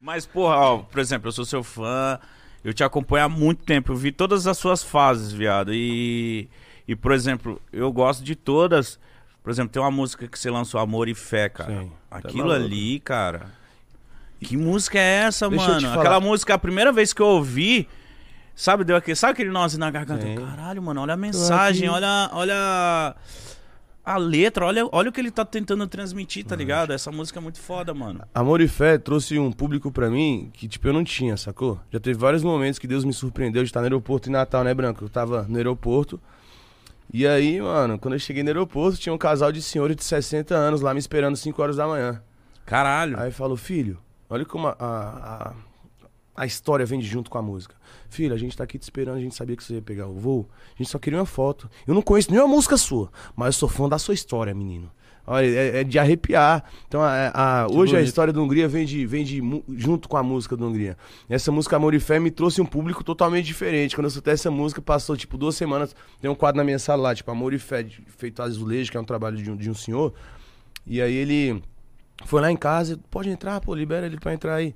[0.00, 2.20] Mas, porra, ó, por exemplo, eu sou seu fã,
[2.62, 5.74] eu te acompanho há muito tempo, eu vi todas as suas fases, viado.
[5.74, 6.48] E,
[6.86, 8.98] e por exemplo, eu gosto de todas.
[9.42, 11.80] Por exemplo, tem uma música que você lançou, Amor e Fé, cara.
[11.80, 11.92] Sim.
[12.10, 13.46] Aquilo Tá ali, cara.
[14.40, 15.92] Que música é essa, Deixa mano?
[15.98, 17.88] Aquela música, a primeira vez que eu ouvi,
[18.54, 20.24] sabe, deu aquele, sabe aquele nozinho na garganta?
[20.24, 20.36] Sim.
[20.36, 23.16] Caralho, mano, olha a mensagem, olha, olha
[24.08, 26.94] a letra, olha, olha o que ele tá tentando transmitir, tá ligado?
[26.94, 28.22] Essa música é muito foda, mano.
[28.34, 31.78] Amor e Fé trouxe um público pra mim que, tipo, eu não tinha, sacou?
[31.92, 34.72] Já teve vários momentos que Deus me surpreendeu de estar no aeroporto em Natal, né,
[34.72, 35.04] Branco?
[35.04, 36.18] Eu tava no aeroporto.
[37.12, 40.54] E aí, mano, quando eu cheguei no aeroporto, tinha um casal de senhores de 60
[40.54, 42.22] anos lá me esperando 5 horas da manhã.
[42.64, 43.20] Caralho.
[43.20, 43.98] Aí falou, filho,
[44.30, 45.52] olha como a, a, a,
[46.40, 47.74] a história vem de junto com a música.
[48.08, 50.14] Filho, a gente tá aqui te esperando, a gente sabia que você ia pegar o
[50.14, 50.48] voo.
[50.74, 51.68] A gente só queria uma foto.
[51.86, 54.90] Eu não conheço nenhuma música sua, mas eu sou fã da sua história, menino.
[55.30, 56.64] Olha, é, é de arrepiar.
[56.86, 59.42] Então, a- a- hoje a história da Hungria vem, de, vem de,
[59.76, 60.96] junto com a música da Hungria.
[61.28, 63.94] Essa música Amor e Fé me trouxe um público totalmente diferente.
[63.94, 65.94] Quando eu escutei essa música, passou tipo duas semanas.
[66.18, 67.84] Tem um quadro na minha sala lá, tipo Amor e Fé,
[68.16, 70.14] feito azulejo, que é um trabalho de um, de um senhor.
[70.86, 71.62] E aí ele
[72.24, 74.74] foi lá em casa, pode entrar, pô, libera ele pra entrar aí.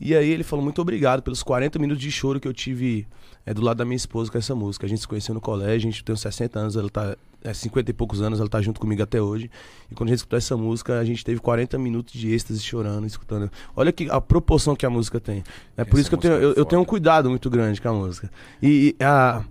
[0.00, 3.06] E aí ele falou muito obrigado pelos 40 minutos de choro que eu tive
[3.46, 4.86] é, do lado da minha esposa com essa música.
[4.86, 7.16] A gente se conheceu no colégio, a gente tem 60 anos, ela tá.
[7.46, 9.50] É 50 e poucos anos, ela tá junto comigo até hoje.
[9.90, 13.06] E quando a gente escutou essa música, a gente teve 40 minutos de êxtase chorando,
[13.06, 13.50] escutando.
[13.76, 15.44] Olha que, a proporção que a música tem.
[15.76, 17.82] É por Essa isso que eu tenho, é eu, eu tenho um cuidado muito grande
[17.82, 18.30] com a música.
[18.62, 19.44] E, e a.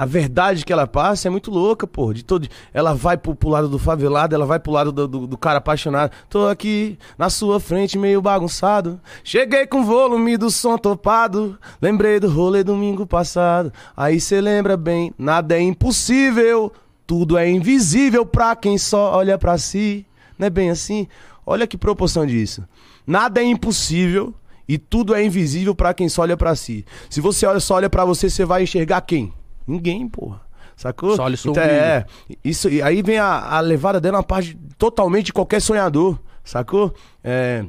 [0.00, 2.14] A verdade que ela passa é muito louca, pô.
[2.14, 5.26] De todo, ela vai pro, pro lado do favelado, ela vai pro lado do, do,
[5.26, 6.10] do cara apaixonado.
[6.30, 8.98] Tô aqui na sua frente, meio bagunçado.
[9.22, 11.58] Cheguei com volume do som topado.
[11.82, 13.70] Lembrei do rolê domingo passado.
[13.94, 16.72] Aí cê lembra bem, nada é impossível.
[17.06, 20.06] Tudo é invisível pra quem só olha pra si.
[20.38, 21.06] Não é bem assim?
[21.44, 22.64] Olha que proporção disso.
[23.06, 24.32] Nada é impossível
[24.66, 26.86] e tudo é invisível pra quem só olha pra si.
[27.10, 29.30] Se você olha, só olha pra você, você vai enxergar quem?
[29.70, 30.40] Ninguém, porra.
[30.76, 31.14] Sacou?
[31.14, 32.06] Só então, é,
[32.42, 36.94] isso, e aí vem a, a levada dela uma parte totalmente de qualquer sonhador, sacou?
[37.22, 37.64] É.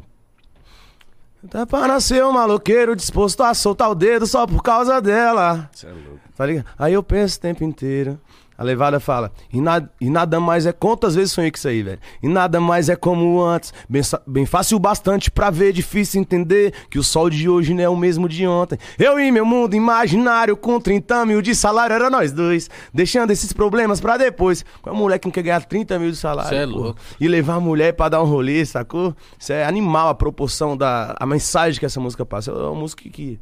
[1.49, 5.69] Tá pra nascer um maloqueiro disposto a soltar o dedo só por causa dela.
[5.73, 6.19] Você é louco.
[6.41, 6.65] Tá ligado?
[6.79, 8.19] Aí eu penso o tempo inteiro.
[8.57, 10.71] A levada fala, e, na- e nada mais é.
[10.71, 11.99] Quantas vezes sonhei com isso aí, velho?
[12.21, 13.71] E nada mais é como antes.
[13.89, 17.83] Bem, bem fácil o bastante pra ver, difícil entender que o sol de hoje não
[17.83, 18.77] é o mesmo de ontem.
[18.99, 22.69] Eu e meu mundo imaginário, com 30 mil de salário, era nós dois.
[22.93, 24.63] Deixando esses problemas pra depois.
[24.83, 26.49] Qual moleque não quer ganhar 30 mil de salário?
[26.49, 26.73] Cê é pô?
[26.73, 26.99] louco.
[27.19, 29.15] E levar a mulher pra dar um rolê, sacou?
[29.39, 31.15] Isso é animal a proporção da.
[31.19, 32.51] a mensagem que essa música passa.
[32.51, 33.39] É uma música que.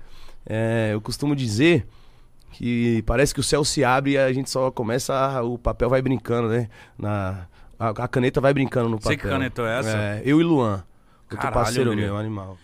[0.47, 1.85] é, eu costumo dizer
[2.51, 5.13] que parece que o céu se abre e a gente só começa.
[5.13, 6.67] A, o papel vai brincando, né?
[6.97, 7.47] Na,
[7.79, 9.17] a, a caneta vai brincando no Você papel.
[9.17, 9.97] que canetou essa?
[9.97, 10.83] É, eu e Luan.
[11.23, 12.07] Outro Caralho, parceiro Hungria.
[12.07, 12.57] meu, animal.